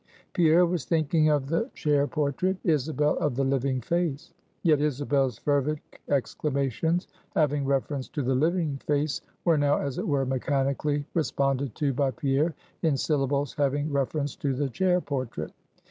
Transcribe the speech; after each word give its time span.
Pierre 0.33 0.65
was 0.65 0.83
thinking 0.83 1.29
of 1.29 1.45
the 1.47 1.69
chair 1.75 2.07
portrait: 2.07 2.57
Isabel, 2.63 3.17
of 3.19 3.35
the 3.35 3.43
living 3.43 3.81
face. 3.81 4.33
Yet 4.63 4.81
Isabel's 4.81 5.37
fervid 5.37 5.79
exclamations 6.09 7.07
having 7.35 7.65
reference 7.67 8.07
to 8.07 8.23
the 8.23 8.33
living 8.33 8.77
face, 8.77 9.21
were 9.45 9.59
now, 9.59 9.77
as 9.77 9.99
it 9.99 10.07
were, 10.07 10.25
mechanically 10.25 11.05
responded 11.13 11.75
to 11.75 11.93
by 11.93 12.09
Pierre, 12.09 12.55
in 12.81 12.97
syllables 12.97 13.53
having 13.53 13.91
reference 13.93 14.35
to 14.37 14.55
the 14.55 14.69
chair 14.69 15.01
portrait. 15.01 15.51